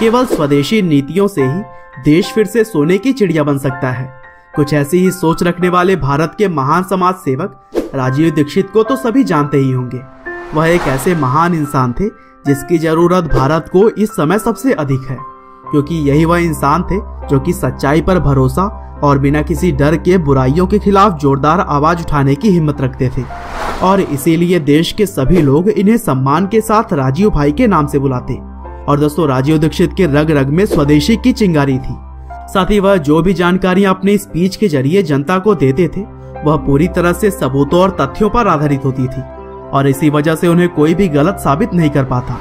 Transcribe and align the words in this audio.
केवल 0.00 0.26
स्वदेशी 0.26 0.80
नीतियों 0.82 1.26
से 1.28 1.42
ही 1.42 2.02
देश 2.04 2.32
फिर 2.32 2.46
से 2.46 2.62
सोने 2.64 2.96
की 2.98 3.12
चिड़िया 3.12 3.42
बन 3.44 3.58
सकता 3.58 3.90
है। 3.90 4.06
कुछ 4.56 4.72
ऐसी 4.74 4.98
ही 4.98 5.10
सोच 5.10 5.42
रखने 5.42 5.68
वाले 5.68 5.94
भारत 5.96 6.34
के 6.38 6.48
महान 6.48 6.82
समाज 6.82 7.14
सेवक 7.14 7.92
राजीव 7.94 8.30
दीक्षित 8.34 8.70
को 8.70 8.82
तो 8.82 8.96
सभी 8.96 9.22
जानते 9.24 9.58
ही 9.58 9.70
होंगे। 9.70 10.00
वह 10.54 10.66
एक 10.66 10.88
ऐसे 10.88 11.14
महान 11.14 11.54
इंसान 11.54 11.92
थे 11.92 12.08
जिसकी 12.46 12.78
ज़रूरत 12.78 13.24
भारत 13.24 13.68
को 13.72 13.88
इस 13.90 14.10
समय 14.10 14.38
सबसे 14.38 14.72
अधिक 14.74 15.06
है, 15.10 15.16
क्योंकि 15.70 15.94
यही 16.08 16.24
वह 16.24 16.38
इंसान 16.38 16.82
थे 16.82 17.00
जो 17.28 17.40
कि 17.40 17.52
सच्चाई 17.52 18.02
पर 18.02 18.18
भरोसा 18.20 18.64
और 19.02 19.18
बिना 19.18 19.42
किसी 19.42 19.70
डर 19.72 19.96
के 19.98 20.18
बुराइयों 20.18 20.66
के 20.66 20.78
खिलाफ 20.78 21.18
जोरदार 21.20 21.60
आवाज़ 21.60 22.02
उठाने 22.02 22.34
की 22.34 22.50
हिम्मत 22.50 22.80
रखते 22.80 23.08
थे। 23.16 23.24
और 23.82 24.00
इसीलिए 24.00 24.58
देश 24.60 24.92
के 24.92 25.06
सभी 25.06 25.42
लोग 25.42 25.68
इन्हें 25.68 25.96
सम्मान 25.96 26.46
के 26.46 26.60
साथ 26.60 26.92
राजीव 26.92 27.30
भाई 27.30 27.52
के 27.52 27.66
नाम 27.66 27.86
से 27.86 27.98
बुलाते। 27.98 28.38
और 28.88 28.98
दोस्तों, 29.00 29.26
राजीव 29.28 29.58
दीक्षित 29.58 29.92
के 29.92 30.06
रग 30.06 30.30
रग 30.30 30.48
में 30.48 30.64
स्वदेशी 30.66 31.16
की 31.16 31.32
चिंगारी 31.32 31.78
थी। 31.78 31.94
साथ 32.48 32.70
ही 32.70 32.78
वह 32.80 32.96
जो 32.96 33.20
भी 33.22 33.32
जानकारियाँ 33.34 33.94
अपने 33.94 34.16
स्पीच 34.18 34.56
के 34.56 34.68
ज़रिए 34.68 35.02
जनता 35.02 35.38
को 35.38 35.54
देते 35.54 35.88
थे, 35.88 36.00
वह 36.44 36.56
पूरी 36.56 36.88
तरह 36.88 37.12
से 37.12 37.30
सबूतों 37.30 37.80
और 37.80 37.96
तथ्यों 38.00 38.30
पर 38.30 38.48
आधारित 38.48 38.84
होती 38.84 39.06
थी 39.06 39.22
और 39.70 39.88
इसी 39.88 40.10
वजह 40.10 40.34
से 40.34 40.48
उन्हें 40.48 40.68
कोई 40.68 40.94
भी 40.94 41.08
गलत 41.08 41.38
साबित 41.38 41.74
नहीं 41.74 41.90
कर 41.90 42.04
पाता। 42.04 42.38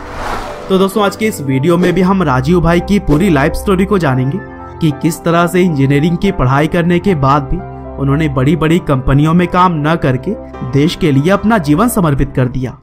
तो 0.70 0.78
दोस्तों, 0.78 1.04
आज 1.04 1.16
के 1.16 1.28
इस 1.28 1.42
वीडियो 1.42 1.78
में 1.78 1.92
भी 1.94 2.02
हम 2.02 2.24
राजीव 2.24 2.62
भाई 2.62 2.80
की 2.80 3.00
पूरी 3.00 3.30
लाइफ 3.30 3.54
स्टोरी 3.54 3.86
को 3.86 3.98
जानेंगे 3.98 4.40
कि 4.82 4.92
किस 5.02 5.24
तरह 5.24 5.48
से 5.48 5.62
इंजीनियरिंग 5.62 6.18
की 6.18 6.32
पढ़ाई 6.32 6.68
करने 6.68 7.00
के 7.00 7.16
बाद 7.16 7.44
भी 7.44 7.58
उन्होंने 8.02 8.30
बड़ी 8.30 8.56
बड़ी 8.56 8.80
कंपनियों 8.80 9.34
में 9.34 9.48
काम 9.48 9.74
न 9.88 9.96
करके 9.96 10.32
देश 10.72 10.96
के 10.96 11.12
लिए 11.12 11.32
अपना 11.32 11.58
जीवन 11.58 11.90
समर्पित 11.90 12.34
कर 12.36 12.48
दिया। 12.48 12.78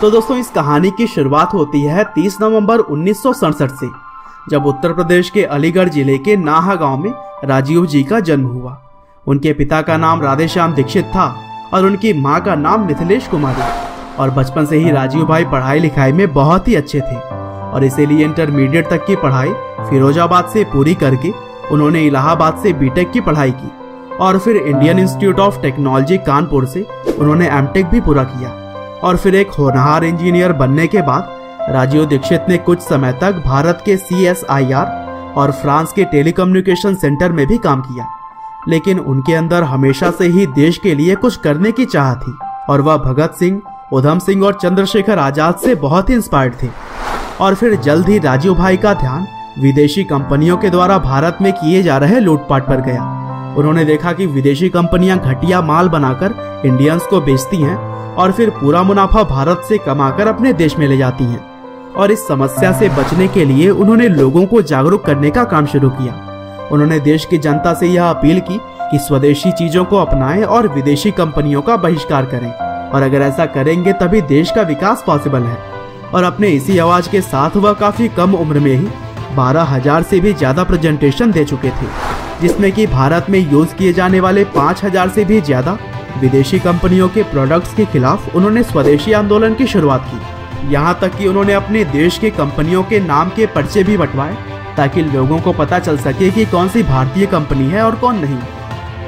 तो 0.00 0.10
दोस्तों, 0.10 0.36
इस 0.36 0.50
कहानी 0.50 0.90
की 0.90 1.06
शुरुआत 1.06 1.54
होती 1.54 1.82
है 1.82 2.02
30 2.14 2.36
नवंबर 2.40 2.78
उन्नीस 2.78 3.22
सौ 3.22 3.32
सड़सठ 3.32 3.70
से, 3.70 3.86
जब 4.50 4.66
उत्तर 4.66 4.92
प्रदेश 4.92 5.30
के 5.30 5.42
अलीगढ़ 5.46 5.88
ज़िले 5.88 6.18
के 6.18 6.36
नाहा 6.36 6.74
गाँव 6.74 6.98
में 6.98 7.10
राजीव 7.44 7.86
जी 7.86 8.02
का 8.02 8.20
जन्म 8.20 8.46
हुआ। 8.48 8.76
उनके 9.26 9.52
पिता 9.52 9.80
का 9.82 9.96
नाम 9.96 10.22
राधेश्याम 10.22 10.74
दीक्षित 10.74 11.04
था 11.06 11.26
और 11.74 11.86
उनकी 11.86 12.12
माँ 12.20 12.40
का 12.40 12.54
नाम 12.54 12.86
मिथिलेश 12.86 13.26
कुमारी। 13.28 13.62
और 14.18 14.30
बचपन 14.30 14.66
से 14.66 14.76
ही 14.76 14.90
राजीव 14.90 15.24
भाई 15.26 15.44
पढ़ाई 15.44 15.78
लिखाई 15.78 16.12
में 16.12 16.32
बहुत 16.34 16.68
ही 16.68 16.74
अच्छे 16.74 17.00
थे 17.00 17.16
और 17.16 17.84
इसीलिए 17.84 18.24
इंटरमीडिएट 18.24 18.88
तक 18.90 19.04
की 19.06 19.16
पढ़ाई 19.16 19.52
फिरोजाबाद 19.90 20.48
से 20.52 20.64
पूरी 20.72 20.94
करके 20.94 21.32
उन्होंने 21.72 22.04
इलाहाबाद 22.06 22.62
से 22.62 22.72
बीटेक 22.74 23.10
की 23.10 23.20
पढ़ाई 23.20 23.50
की। 23.52 24.16
और 24.20 24.38
फिर 24.38 24.56
Indian 24.56 24.98
Institute 24.98 25.40
of 25.40 25.60
Technology 25.62 26.18
Kanpur 26.26 26.66
से 26.66 26.86
उन्होंने 27.18 27.48
एमटेक 27.48 27.86
भी 27.86 28.00
पूरा 28.00 28.24
किया। 28.24 28.54
और 29.04 29.16
फिर 29.16 29.34
एक 29.34 29.50
होनहार 29.50 30.04
इंजीनियर 30.04 30.52
बनने 30.52 30.86
के 30.86 31.02
बाद, 31.02 31.36
राजीव 31.70 32.04
दीक्षित 32.04 32.46
ने 32.48 32.56
कुछ 32.58 32.80
समय 32.80 33.12
तक 33.12 33.42
भारत 33.46 33.82
के 33.84 33.96
सीएसआईआर 33.96 35.32
और 35.36 35.52
फ्रांस 35.52 35.92
के 35.92 36.04
टेलीकम्युनिकेशन 36.04 36.94
सेंटर 36.94 37.32
में 37.32 37.46
भी 37.46 37.58
काम 37.58 37.80
किया। 37.80 38.06
लेकिन 38.68 38.98
उनके 38.98 39.34
अंदर 39.34 39.62
हमेशा 39.62 40.10
से 40.10 40.26
ही 40.26 40.46
देश 40.46 40.78
के 40.78 40.94
लिए 40.94 41.14
कुछ 41.14 41.36
करने 41.36 41.72
की 41.72 41.84
चाह 41.84 42.14
थी 42.14 42.36
और 42.70 42.80
वह 42.80 42.96
भगत 42.96 43.34
सिंह, 43.34 43.60
उधम 43.92 44.18
सिंह 44.18 44.44
और 44.44 44.58
चंद्रशेखर 44.62 45.18
आज़ाद 45.18 45.56
से 45.56 45.74
बहुत 45.74 46.10
इंस्पायर्ड 46.10 46.54
थे। 46.62 46.68
और 47.40 47.54
फिर 47.54 47.76
जल्द 47.76 48.08
ही 48.08 48.18
राजीव 48.18 48.54
भाई 48.54 48.76
का 48.76 48.94
ध्यान 48.94 49.26
विदेशी 49.58 50.04
कंपनियों 50.04 50.56
के 50.56 50.70
द्वारा 50.70 50.98
भारत 50.98 51.38
में 51.42 51.52
किए 51.52 51.82
जा 51.82 51.98
रहे 51.98 52.20
लूटपाट 52.20 52.66
पर 52.66 52.80
गया। 52.80 53.02
उन्होंने 53.58 53.84
देखा 53.84 54.12
कि 54.12 54.26
विदेशी 54.26 54.68
कंपनियाँ 54.68 55.18
घटिया 55.18 55.60
माल 55.62 55.88
बनाकर 55.88 56.62
इंडियंस 56.66 57.02
को 57.02 57.20
बेचती 57.20 57.56
हैं 57.56 57.76
और 58.18 58.32
फिर 58.32 58.50
पूरा 58.50 58.82
मुनाफा 58.82 59.22
भारत 59.24 59.62
से 59.68 59.78
कमाकर 59.78 60.28
अपने 60.28 60.52
देश 60.52 60.76
में 60.78 60.86
ले 60.88 60.96
जाती 60.96 61.24
हैं। 61.24 61.46
और 61.94 62.12
इस 62.12 62.26
समस्या 62.28 62.72
से 62.78 62.88
बचने 62.88 63.28
के 63.28 63.44
लिए 63.44 63.68
उन्होंने 63.70 64.08
लोगों 64.08 64.44
को 64.46 64.62
जागरूक 64.62 65.04
करने 65.04 65.30
का 65.30 65.44
काम 65.44 65.66
शुरू 65.66 65.90
किया। 65.90 66.68
उन्होंने 66.72 66.98
देश 67.00 67.24
की 67.24 67.38
जनता 67.38 67.74
से 67.74 67.86
यह 67.86 68.04
अपील 68.04 68.40
की 68.40 68.58
कि 68.90 68.98
स्वदेशी 68.98 69.52
चीज़ों 69.52 69.84
को 69.84 69.96
अपनाएँ 69.96 70.42
और 70.44 70.68
विदेशी 70.68 71.10
कंपनियों 71.12 71.62
का 71.62 71.76
बहिष्कार 71.78 72.26
करें। 72.26 72.52
और 72.90 73.02
अगर 73.02 73.22
ऐसा 73.22 73.46
करेंगे 73.46 73.92
तभी 73.92 74.20
देश 74.28 74.50
का 74.50 74.62
विकास 74.64 75.02
पॉसिबल 75.06 75.42
है। 75.42 75.56
और 76.10 76.24
अपने 76.24 76.48
इसी 76.48 76.78
आवाज़ 76.78 77.10
के 77.10 77.20
साथ 77.22 77.56
वह 77.56 77.72
काफ़ी 77.74 78.08
कम 78.08 78.34
उम्र 78.34 78.60
में 78.60 78.74
ही 78.74 78.88
बारह 79.36 79.62
हज़ार 79.66 80.02
से 80.02 80.20
भी 80.20 80.32
ज़्यादा 80.34 80.64
प्रेजेंटेशन 80.64 81.32
दे 81.32 81.44
चुके 81.44 81.70
थे, 81.70 81.86
जिसमें 82.40 82.70
कि 82.72 82.86
भारत 82.86 83.26
में 83.30 83.38
यूज़ 83.42 83.74
किए 83.74 83.92
जाने 83.92 84.20
वाले 84.20 84.44
पाँच 84.54 84.84
हज़ार 84.84 85.08
से 85.08 85.24
भी 85.24 85.40
ज़्यादा 85.40 85.76
विदेशी 86.18 86.58
कंपनियों 86.58 87.08
के 87.08 87.22
प्रोडक्ट्स 87.22 87.74
के 87.74 87.84
खिलाफ 87.84 88.34
उन्होंने 88.36 88.62
स्वदेशी 88.62 89.12
आंदोलन 89.12 89.54
की 89.54 89.66
शुरुआत 89.66 90.04
की। 90.04 90.72
यहाँ 90.72 90.98
तक 91.02 91.16
कि 91.16 91.26
उन्होंने 91.26 91.52
अपने 91.52 91.84
देश 91.86 92.18
के 92.18 92.30
कंपनियों 92.30 92.82
के 92.82 93.00
नाम 93.00 93.28
के 93.28 93.46
पर्चे 93.46 93.82
भी 93.84 93.96
बंटवाए, 93.96 94.36
ताकि 94.76 95.02
लोगों 95.02 95.38
को 95.40 95.52
पता 95.52 95.78
चल 95.78 95.96
सके 95.98 96.30
कि 96.30 96.44
कौन 96.46 96.68
सी 96.68 96.82
भारतीय 96.84 97.26
कंपनी 97.26 97.66
है 97.66 97.82
और 97.82 97.94
कौन 97.96 98.18
नहीं। 98.18 98.38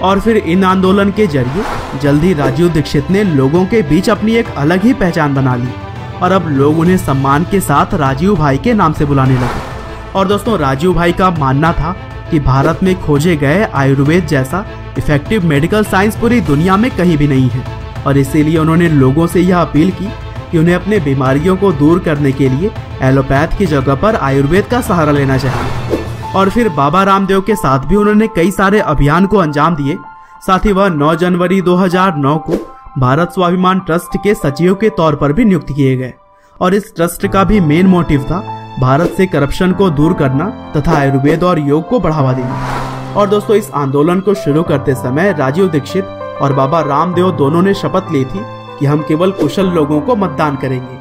और 0.00 0.20
फिर 0.20 0.36
इन 0.36 0.64
आंदोलन 0.64 1.10
के 1.10 1.26
ज़रिए 1.26 1.98
जल्दी 2.02 2.32
राजीव 2.34 2.68
दीक्षित 2.68 3.10
ने 3.10 3.24
लोगों 3.24 3.64
के 3.66 3.82
बीच 3.82 4.10
अपनी 4.10 4.34
एक 4.34 4.54
अलग 4.56 4.82
ही 4.82 4.92
पहचान 4.94 5.34
बना 5.34 5.54
ली, 5.56 5.68
और 6.22 6.32
अब 6.32 6.48
लोग 6.50 6.78
उन्हें 6.78 6.96
सम्मान 6.98 7.44
के 7.50 7.60
साथ 7.60 7.94
राजीव 7.94 8.34
भाई 8.36 8.58
के 8.58 8.74
नाम 8.74 8.92
से 8.92 9.04
बुलाने 9.04 9.34
लगे। 9.34 9.68
और 10.10 10.28
दोस्तों, 10.28 10.58
राजीव 10.58 10.94
भाई 10.94 11.12
का 11.12 11.30
मानना 11.30 11.72
था 11.72 11.94
कि 12.30 12.40
भारत 12.40 12.82
में 12.82 12.94
खोजे 13.02 13.36
गए 13.36 13.68
आयुर्वेद 13.74 14.26
जैसा 14.26 14.64
इफ़ेक्टिव 15.00 15.46
मेडिकल 15.46 15.84
साइंस 15.84 16.16
पूरी 16.16 16.40
दुनिया 16.40 16.76
में 16.76 16.90
कहीं 16.90 17.16
भी 17.16 17.28
नहीं 17.28 17.48
है। 17.48 17.64
और 18.06 18.18
इसीलिए 18.18 18.58
उन्होंने 18.58 18.88
लोगों 18.88 19.26
से 19.26 19.40
यह 19.40 19.58
अपील 19.58 19.90
की 19.90 20.08
कि 20.50 20.58
उन्हें 20.58 20.74
अपने 20.74 20.98
बीमारियों 20.98 21.56
को 21.56 21.72
दूर 21.72 21.98
करने 21.98 22.32
के 22.32 22.48
लिए 22.48 22.70
एलोपैथ 23.02 23.58
की 23.58 23.66
जगह 23.66 23.94
पर 23.94 24.16
आयुर्वेद 24.16 24.64
का 24.64 24.80
सहारा 24.80 25.12
लेना 25.12 25.36
चाहिए। 25.38 25.98
और 26.36 26.50
फिर 26.50 26.68
बाबा 26.68 27.02
रामदेव 27.02 27.40
के 27.40 27.54
साथ 27.54 27.86
भी 27.86 27.96
उन्होंने 27.96 28.28
कई 28.28 28.50
सारे 28.50 28.80
अभियान 28.80 29.26
को 29.26 29.36
अंजाम 29.36 29.76
दिए। 29.76 29.96
साथ 30.46 30.66
ही 30.66 30.72
वह 30.72 30.88
9 30.88 31.14
जनवरी 31.14 31.60
2009 31.60 32.36
को 32.38 32.76
भारत 32.98 33.30
स्वाभिमान 33.30 33.80
ट्रस्ट 33.80 34.16
के 34.16 34.34
सचिव 34.34 34.74
के 34.74 34.90
तौर 34.90 35.16
पर 35.16 35.32
भी 35.32 35.44
नियुक्त 35.44 35.72
किए 35.76 35.96
गए। 35.96 36.12
और 36.60 36.74
इस 36.74 36.92
ट्रस्ट 36.96 37.26
का 37.26 37.44
भी 37.44 37.60
मेन 37.60 37.86
मोटिव 37.86 38.22
था, 38.22 38.40
भारत 38.80 39.14
से 39.16 39.26
करप्शन 39.26 39.72
को 39.72 39.90
दूर 39.90 40.12
करना 40.12 40.72
तथा 40.76 40.98
आयुर्वेद 40.98 41.44
और 41.44 41.58
योग 41.58 41.88
को 41.88 42.00
बढ़ावा 42.00 42.32
देना। 42.32 42.66
और 43.16 43.28
दोस्तों, 43.28 43.56
इस 43.56 43.70
आंदोलन 43.70 44.20
को 44.20 44.34
शुरू 44.34 44.62
करते 44.62 44.94
समय 44.94 45.32
राजीव 45.32 45.68
दीक्षित 45.68 46.04
और 46.42 46.52
बाबा 46.52 46.80
रामदेव 46.80 47.30
दोनों 47.30 47.62
ने 47.62 47.74
शपथ 47.74 48.12
ली 48.12 48.24
थी 48.24 48.40
कि 48.78 48.86
हम 48.86 49.02
केवल 49.02 49.30
कुशल 49.30 49.66
लोगों 49.66 50.00
को 50.00 50.16
मतदान 50.16 50.56
करेंगे। 50.56 50.98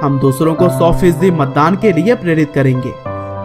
हम 0.00 0.18
दूसरों 0.20 0.54
को 0.54 0.68
सौ 0.68 0.92
फ़ीसदी 0.92 1.30
मतदान 1.30 1.76
के 1.76 1.92
लिए 1.92 2.14
प्रेरित 2.14 2.52
करेंगे। 2.54 2.94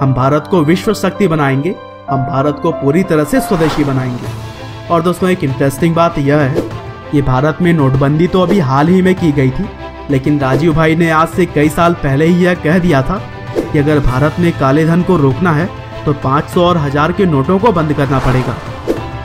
हम 0.01 0.13
भारत 0.13 0.47
को 0.51 0.63
विश्व 0.63 0.93
शक्ति 0.93 1.27
बनाएँगे। 1.27 1.75
हम 2.09 2.23
भारत 2.23 2.59
को 2.63 2.71
पूरी 2.71 3.03
तरह 3.03 3.23
से 3.23 3.41
स्वदेशी 3.41 3.83
बनाएँगे। 3.83 4.87
और 4.91 5.01
दोस्तों, 5.01 5.29
एक 5.29 5.43
इंटरेस्टिंग 5.43 5.95
बात 5.95 6.17
यह 6.17 6.37
है 6.37 6.69
कि 7.11 7.21
भारत 7.21 7.57
में 7.61 7.73
नोटबंदी 7.73 8.27
तो 8.27 8.41
अभी 8.41 8.59
हाल 8.59 8.87
ही 8.87 9.01
में 9.01 9.15
की 9.15 9.31
गई 9.31 9.49
थी, 9.49 9.69
लेकिन 10.09 10.39
राजीव 10.39 10.73
भाई 10.73 10.95
ने 10.95 11.09
आज 11.09 11.27
से 11.27 11.45
कई 11.45 11.69
साल 11.69 11.93
पहले 11.93 12.25
ही 12.25 12.45
यह 12.45 12.53
कह 12.53 12.79
दिया 12.79 13.01
था 13.01 13.21
कि 13.71 13.79
अगर 13.79 13.99
भारत 13.99 14.35
में 14.39 14.51
काले 14.59 14.85
धन 14.85 15.01
को 15.01 15.17
रोकना 15.17 15.51
है 15.51 15.69
तो 16.05 16.13
500 16.23 16.57
और 16.59 16.77
हज़ार 16.77 17.11
के 17.11 17.25
नोटों 17.25 17.59
को 17.59 17.71
बंद 17.71 17.93
करना 17.93 18.19
पड़ेगा। 18.19 18.55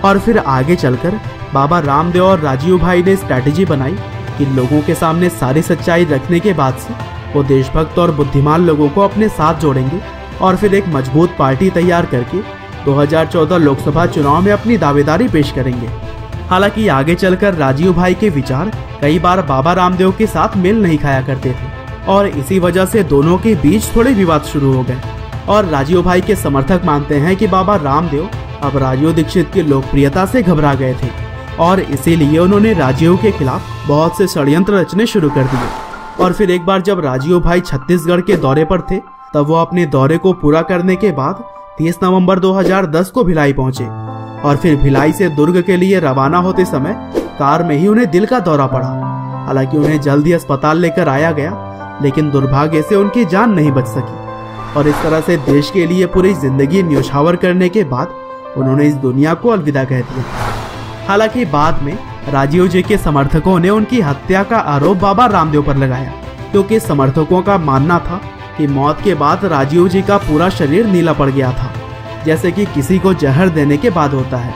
और 0.04 0.18
फिर 0.18 0.38
आगे 0.38 0.76
चलकर 0.76 1.20
बाबा 1.54 1.78
रामदेव 1.80 2.24
और 2.24 2.40
राजीव 2.40 2.78
भाई 2.78 3.02
ने 3.02 3.16
स्ट्रैटेजी 3.16 3.64
बनाई 3.64 3.96
कि 4.38 4.46
लोगों 4.46 4.80
के 4.82 4.94
सामने 4.94 5.28
सारी 5.30 5.62
सच्चाई 5.62 6.04
रखने 6.04 6.40
के 6.40 6.52
बाद 6.52 6.76
से 6.78 6.94
वो 7.34 7.42
देशभक्त 7.44 7.98
और 7.98 8.10
बुद्धिमान 8.10 8.66
लोगों 8.66 8.88
को 8.88 9.00
अपने 9.00 9.28
साथ 9.30 9.60
जोड़ेंगे 9.60 10.00
और 10.40 10.56
फिर 10.56 10.74
एक 10.74 10.88
मज़बूत 10.88 11.34
पार्टी 11.38 11.70
तैयार 11.70 12.06
करके 12.06 12.40
2014 12.84 13.58
लोकसभा 13.58 14.06
चुनाव 14.06 14.40
में 14.42 14.52
अपनी 14.52 14.76
दावेदारी 14.78 15.28
पेश 15.28 15.52
करेंगे। 15.52 15.88
हालाँकि 16.48 16.86
आगे 16.88 17.14
चलकर 17.14 17.54
राजीव 17.54 17.92
भाई 17.92 18.14
के 18.14 18.28
विचार 18.30 18.72
कई 19.00 19.18
बार 19.18 19.42
बाबा 19.42 19.72
रामदेव 19.72 20.12
के 20.12 20.26
साथ 20.26 20.56
मेल 20.56 20.82
नहीं 20.82 20.98
खाया 20.98 21.20
करते 21.22 21.50
थे 21.50 22.04
और 22.08 22.26
इसी 22.28 22.58
वजह 22.58 22.86
से 22.86 23.02
दोनों 23.04 23.38
के 23.38 23.54
बीच 23.54 23.94
थोड़े 23.96 24.12
विवाद 24.12 24.42
शुरू 24.42 24.72
हो 24.72 24.82
गए। 24.82 25.00
और 25.50 25.64
राजीव 25.64 26.02
भाई 26.02 26.20
के 26.20 26.34
समर्थक 26.36 26.82
मानते 26.84 27.14
हैं 27.14 27.36
कि 27.36 27.46
बाबा 27.46 27.76
रामदेव 27.76 28.30
अब 28.62 28.76
राजीव 28.76 29.12
दीक्षित 29.12 29.50
की 29.54 29.62
लोकप्रियता 29.62 30.26
से 30.26 30.42
घबरा 30.42 30.74
गए 30.74 30.94
थे 30.94 31.08
और 31.60 31.80
इसीलिए 31.80 32.38
उन्होंने 32.38 32.72
राजीव 32.72 33.16
के 33.16 33.32
खिलाफ 33.32 33.88
बहुत 33.88 34.18
से 34.18 34.26
षड्यंत्र 34.26 34.74
रचने 34.74 35.06
शुरू 35.06 35.30
कर 35.30 35.44
दिए। 35.44 36.24
और 36.24 36.32
फिर 36.32 36.50
एक 36.50 36.66
बार 36.66 36.80
जब 36.80 37.00
राजीव 37.00 37.40
भाई 37.40 37.60
छत्तीसगढ़ 37.60 38.20
के 38.20 38.36
दौरे 38.36 38.64
पर 38.64 38.80
थे, 38.80 38.96
तब 39.34 39.46
वो 39.46 39.54
अपने 39.54 39.86
दौरे 39.86 40.18
को 40.18 40.32
पूरा 40.32 40.62
करने 40.62 40.96
के 40.96 41.10
बाद 41.12 41.44
30 41.78 41.98
नवंबर 42.02 42.38
2010 42.38 43.10
को 43.10 43.24
भिलाई 43.24 43.52
पहुँचे। 43.52 43.84
और 44.48 44.56
फिर 44.56 44.76
भिलाई 44.76 45.12
से 45.12 45.28
दुर्ग 45.28 45.62
के 45.62 45.76
लिए 45.76 46.00
रवाना 46.00 46.38
होते 46.38 46.64
समय 46.64 47.12
कार 47.38 47.62
में 47.62 47.76
ही 47.76 47.88
उन्हें 47.88 48.10
दिल 48.10 48.26
का 48.26 48.40
दौरा 48.40 48.66
पड़ा। 48.66 48.88
हालाँकि 49.46 49.76
उन्हें 49.76 50.00
जल्द 50.00 50.26
ही 50.26 50.32
अस्पताल 50.32 50.78
लेकर 50.78 51.08
आया 51.08 51.32
गया, 51.32 51.52
लेकिन 52.02 52.30
दुर्भाग्य 52.30 52.82
से 52.82 52.94
उनकी 52.94 53.24
जान 53.24 53.50
नहीं 53.50 53.72
बच 53.72 53.86
सकी। 53.86 54.29
और 54.76 54.88
इस 54.88 55.02
तरह 55.02 55.20
से 55.20 55.36
देश 55.46 55.70
के 55.70 55.86
लिए 55.86 56.06
पूरी 56.06 56.32
ज़िंदगी 56.34 56.82
न्योछावर 56.82 57.36
करने 57.36 57.68
के 57.68 57.84
बाद 57.86 58.14
उन्होंने 58.56 58.86
इस 58.86 58.94
दुनिया 58.96 59.34
को 59.34 59.48
अलविदा 59.48 59.84
कह 59.84 60.00
दिया। 60.02 60.24
हालाँकि 61.08 61.44
बाद 61.46 61.82
में 61.82 61.92
राजीव 62.32 62.66
जी 62.68 62.82
के 62.82 62.96
समर्थकों 62.98 63.58
ने 63.58 63.70
उनकी 63.70 64.00
हत्या 64.00 64.42
का 64.42 64.58
आरोप 64.68 64.96
बाबा 64.96 65.26
रामदेव 65.26 65.62
पर 65.62 65.76
लगाया, 65.76 66.12
क्योंकि 66.52 66.80
समर्थकों 66.80 67.42
का 67.42 67.58
मानना 67.58 67.98
था 67.98 68.20
कि 68.58 68.66
मौत 68.68 69.00
के 69.04 69.14
बाद 69.14 69.44
राजीव 69.44 69.88
जी 69.88 70.02
का 70.02 70.16
पूरा 70.18 70.48
शरीर 70.50 70.86
नीला 70.86 71.12
पड़ 71.12 71.30
गया 71.30 71.52
था, 71.52 71.72
जैसे 72.24 72.52
कि 72.52 72.66
किसी 72.66 72.98
को 72.98 73.14
जहर 73.14 73.48
देने 73.48 73.76
के 73.76 73.90
बाद 73.90 74.14
होता 74.14 74.36
है। 74.36 74.54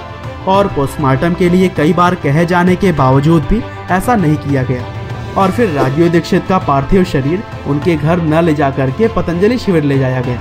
और 0.48 0.66
पोस्टमार्टम 0.66 1.34
के 1.34 1.48
लिए 1.48 1.68
कई 1.68 1.92
बार 1.92 2.14
कहे 2.14 2.44
जाने 2.46 2.76
के 2.76 2.92
बावजूद 2.92 3.42
भी 3.42 3.62
ऐसा 3.90 4.16
नहीं 4.16 4.36
किया 4.38 4.62
गया। 4.62 4.93
और 5.38 5.50
फिर 5.50 5.70
राजीव 5.70 6.08
दीक्षित 6.08 6.44
का 6.48 6.58
पार्थिव 6.58 7.04
शरीर 7.04 7.42
उनके 7.66 7.96
घर 7.96 8.20
न 8.22 8.42
ले 8.44 8.54
जा 8.54 8.70
करके 8.70 9.08
पतंजलि 9.08 9.58
शिविर 9.58 9.84
ले 9.84 9.98
जाया 9.98 10.20
गया। 10.20 10.40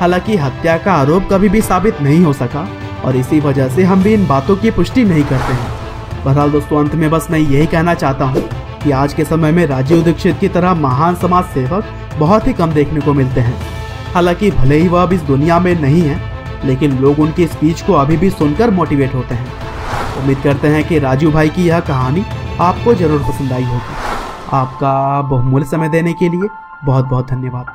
हालाँकि 0.00 0.36
हत्या 0.36 0.76
का 0.78 0.92
आरोप 0.92 1.28
कभी 1.32 1.48
भी 1.48 1.60
साबित 1.60 2.00
नहीं 2.02 2.22
हो 2.24 2.32
सका 2.32 2.66
और 3.04 3.16
इसी 3.16 3.40
वजह 3.40 3.68
से 3.68 3.82
हम 3.82 4.02
भी 4.02 4.12
इन 4.14 4.26
बातों 4.26 4.56
की 4.56 4.70
पुष्टि 4.70 5.04
नहीं 5.04 5.24
करते 5.24 5.52
हैं। 5.52 6.24
बहरहाल 6.24 6.50
दोस्तों, 6.50 6.78
अंत 6.78 6.94
में 6.94 7.10
बस 7.10 7.26
मैं 7.30 7.38
यही 7.38 7.66
कहना 7.66 7.94
चाहता 7.94 8.24
हूँ 8.24 8.42
कि 8.84 8.90
आज 8.90 9.14
के 9.14 9.24
समय 9.24 9.52
में 9.52 9.66
राजीव 9.66 10.02
दीक्षित 10.02 10.38
की 10.38 10.48
तरह 10.48 10.74
महान 10.74 11.14
समाज 11.14 11.44
सेवक 11.44 11.84
बहुत 12.18 12.46
ही 12.46 12.52
कम 12.52 12.72
देखने 12.72 13.00
को 13.00 13.12
मिलते 13.14 13.40
हैं। 13.40 13.54
हालाँकि 14.14 14.50
भले 14.50 14.76
ही 14.76 14.88
वह 14.88 15.02
अब 15.02 15.12
इस 15.12 15.20
दुनिया 15.22 15.58
में 15.60 15.74
नहीं 15.80 16.02
है, 16.02 16.20
लेकिन 16.64 16.98
लोग 16.98 17.18
उनकी 17.18 17.46
स्पीच 17.46 17.80
को 17.80 17.92
अभी 17.92 18.16
भी 18.16 18.30
सुनकर 18.30 18.70
मोटिवेट 18.70 19.14
होते 19.14 19.34
हैं। 19.34 20.18
उम्मीद 20.20 20.38
करते 20.44 20.68
हैं 20.68 20.84
कि 20.84 20.98
राजू 20.98 21.30
भाई 21.30 21.48
की 21.48 21.66
यह 21.66 21.80
कहानी 21.80 22.24
आपको 22.60 22.94
ज़रूर 22.94 23.22
पसंद 23.22 23.52
आई 23.52 23.64
होगी। 23.64 24.09
आपका 24.52 25.22
बहुमूल्य 25.22 25.66
समय 25.66 25.88
देने 25.88 26.12
के 26.12 26.28
लिए 26.28 26.48
बहुत 26.84 27.04
बहुत 27.04 27.26
धन्यवाद। 27.30 27.66